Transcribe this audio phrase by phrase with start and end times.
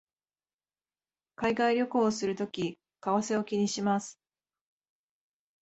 [1.35, 4.19] 海外旅行をするとき為替を気にします